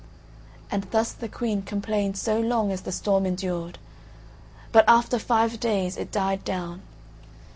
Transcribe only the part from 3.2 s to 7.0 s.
endured; but after five days it died down.